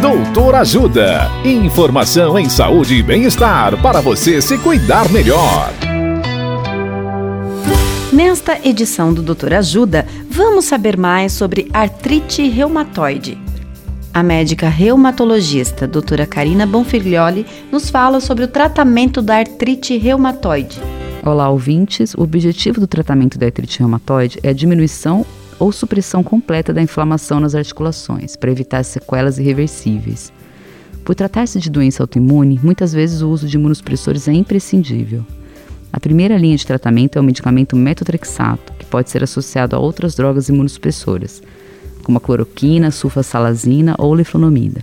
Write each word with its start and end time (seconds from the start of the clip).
Doutor 0.00 0.54
Ajuda. 0.56 1.30
Informação 1.42 2.38
em 2.38 2.50
saúde 2.50 2.96
e 2.96 3.02
bem-estar 3.02 3.80
para 3.80 4.02
você 4.02 4.42
se 4.42 4.58
cuidar 4.58 5.10
melhor. 5.10 5.72
Nesta 8.12 8.58
edição 8.62 9.12
do 9.12 9.22
Doutor 9.22 9.54
Ajuda, 9.54 10.06
vamos 10.28 10.66
saber 10.66 10.98
mais 10.98 11.32
sobre 11.32 11.70
artrite 11.72 12.46
reumatoide. 12.46 13.38
A 14.12 14.22
médica 14.22 14.68
reumatologista 14.68 15.86
doutora 15.86 16.26
Karina 16.26 16.66
Bonfiglioli 16.66 17.46
nos 17.72 17.88
fala 17.88 18.20
sobre 18.20 18.44
o 18.44 18.48
tratamento 18.48 19.22
da 19.22 19.36
artrite 19.36 19.96
reumatoide. 19.96 20.78
Olá, 21.24 21.48
ouvintes. 21.48 22.12
O 22.14 22.22
objetivo 22.22 22.80
do 22.80 22.86
tratamento 22.86 23.38
da 23.38 23.46
artrite 23.46 23.78
reumatoide 23.78 24.38
é 24.42 24.50
a 24.50 24.54
diminuição 24.54 25.24
ou 25.58 25.72
supressão 25.72 26.22
completa 26.22 26.72
da 26.72 26.82
inflamação 26.82 27.40
nas 27.40 27.54
articulações, 27.54 28.36
para 28.36 28.50
evitar 28.50 28.84
sequelas 28.84 29.38
irreversíveis. 29.38 30.32
Por 31.04 31.14
tratar-se 31.14 31.60
de 31.60 31.70
doença 31.70 32.02
autoimune, 32.02 32.60
muitas 32.62 32.92
vezes 32.92 33.22
o 33.22 33.30
uso 33.30 33.46
de 33.46 33.56
imunossupressores 33.56 34.26
é 34.28 34.32
imprescindível. 34.32 35.24
A 35.92 36.00
primeira 36.00 36.36
linha 36.36 36.56
de 36.56 36.66
tratamento 36.66 37.16
é 37.16 37.20
o 37.20 37.24
medicamento 37.24 37.76
metotrexato, 37.76 38.72
que 38.74 38.84
pode 38.84 39.08
ser 39.08 39.22
associado 39.22 39.74
a 39.74 39.78
outras 39.78 40.14
drogas 40.14 40.48
imunossupressoras, 40.48 41.42
como 42.02 42.18
a 42.18 42.20
cloroquina, 42.20 42.90
sulfasalazina 42.90 43.94
ou 43.98 44.12
leflunomida. 44.12 44.82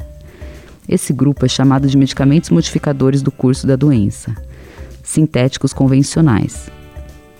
Esse 0.87 1.13
grupo 1.13 1.45
é 1.45 1.49
chamado 1.49 1.87
de 1.87 1.97
medicamentos 1.97 2.49
modificadores 2.49 3.21
do 3.21 3.31
curso 3.31 3.67
da 3.67 3.75
doença, 3.75 4.35
sintéticos 5.03 5.71
convencionais, 5.71 6.69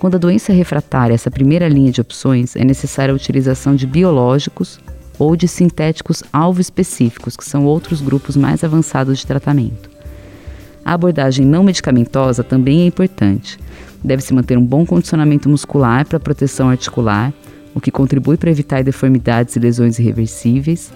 quando 0.04 0.16
a 0.16 0.18
doença 0.18 0.52
é 0.52 0.56
refratária, 0.56 1.14
essa 1.14 1.32
primeira 1.32 1.66
linha 1.70 1.90
de 1.90 2.02
opções, 2.02 2.58
é 2.58 2.66
necessária 2.66 3.14
a 3.14 3.16
utilização 3.16 3.74
de 3.74 3.88
biológicos 3.88 4.78
ou 5.18 5.34
de 5.34 5.48
sintéticos 5.48 6.22
alvo 6.34 6.60
específicos, 6.60 7.38
que 7.38 7.46
são 7.46 7.64
outros 7.64 8.02
grupos 8.02 8.36
mais 8.36 8.66
avançados 8.66 9.20
de 9.20 9.26
tratamento. 9.26 9.90
A 10.84 10.92
abordagem 10.92 11.46
não 11.46 11.64
medicamentosa 11.64 12.44
também 12.44 12.82
é 12.82 12.86
importante. 12.86 13.58
Deve-se 14.04 14.34
manter 14.34 14.58
um 14.58 14.66
bom 14.66 14.86
condicionamento 14.86 15.48
muscular 15.48 16.06
para 16.06 16.20
proteção 16.20 16.70
articular, 16.70 17.34
o 17.74 17.80
que 17.80 17.90
contribui 17.90 18.36
para 18.36 18.52
evitar 18.52 18.84
deformidades 18.84 19.56
e 19.56 19.60
lesões 19.60 20.00
irreversíveis, 20.00 20.92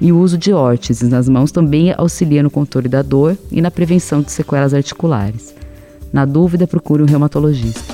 e 0.00 0.12
o 0.12 0.20
uso 0.20 0.38
de 0.38 0.52
órteses 0.52 1.08
nas 1.08 1.28
mãos 1.28 1.50
também 1.50 1.92
auxilia 1.98 2.40
no 2.40 2.52
controle 2.52 2.88
da 2.88 3.02
dor 3.02 3.36
e 3.50 3.60
na 3.60 3.72
prevenção 3.72 4.22
de 4.22 4.30
sequelas 4.30 4.72
articulares. 4.72 5.52
Na 6.12 6.24
dúvida, 6.24 6.68
procure 6.68 7.02
um 7.02 7.06
reumatologista. 7.06 7.93